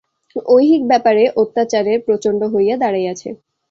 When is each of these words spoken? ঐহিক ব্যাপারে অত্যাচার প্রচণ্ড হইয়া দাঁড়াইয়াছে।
ঐহিক 0.49 0.81
ব্যাপারে 0.87 1.23
অত্যাচার 1.41 1.85
প্রচণ্ড 2.05 2.41
হইয়া 2.53 2.75
দাঁড়াইয়াছে। 2.77 3.29